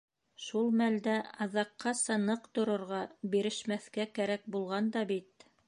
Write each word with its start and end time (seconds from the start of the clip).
Шул 0.43 0.69
мәлдә 0.79 1.17
аҙаҡҡаса 1.45 2.17
ныҡ 2.23 2.49
торорға, 2.59 3.03
бирешмәҫкә 3.35 4.09
кәрәк 4.17 4.49
булған 4.57 4.93
да 4.97 5.09
бит. 5.13 5.51